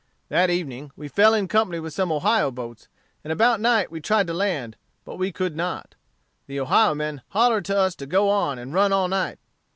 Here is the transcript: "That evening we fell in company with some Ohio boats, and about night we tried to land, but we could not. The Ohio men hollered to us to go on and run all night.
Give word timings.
"That 0.29 0.49
evening 0.49 0.91
we 0.95 1.07
fell 1.07 1.35
in 1.35 1.47
company 1.47 1.79
with 1.79 1.93
some 1.93 2.11
Ohio 2.11 2.49
boats, 2.49 2.87
and 3.23 3.31
about 3.31 3.61
night 3.61 3.91
we 3.91 4.01
tried 4.01 4.25
to 4.25 4.33
land, 4.33 4.75
but 5.05 5.17
we 5.17 5.31
could 5.31 5.55
not. 5.55 5.93
The 6.47 6.59
Ohio 6.59 6.95
men 6.95 7.21
hollered 7.27 7.65
to 7.65 7.77
us 7.77 7.93
to 7.97 8.07
go 8.07 8.27
on 8.27 8.57
and 8.57 8.73
run 8.73 8.91
all 8.91 9.07
night. 9.07 9.37